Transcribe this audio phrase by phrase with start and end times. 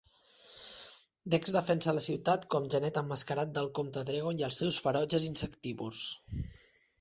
[1.33, 6.03] Dex defensa la ciutat com Genet Emmascarat del comte Dregon i els seus ferotges insectívors.